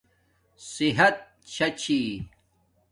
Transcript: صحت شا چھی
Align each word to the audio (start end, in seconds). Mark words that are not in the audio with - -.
صحت 0.71 1.15
شا 1.53 1.67
چھی 1.79 1.99